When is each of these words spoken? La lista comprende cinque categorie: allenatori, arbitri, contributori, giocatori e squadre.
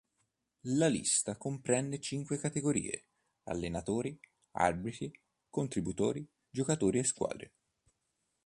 La 0.61 0.87
lista 0.87 1.37
comprende 1.37 1.99
cinque 1.99 2.39
categorie: 2.39 3.03
allenatori, 3.43 4.19
arbitri, 4.53 5.11
contributori, 5.47 6.27
giocatori 6.49 6.97
e 6.97 7.03
squadre. 7.03 7.51